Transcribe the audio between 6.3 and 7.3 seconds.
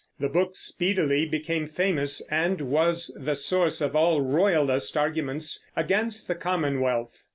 Commonwealth.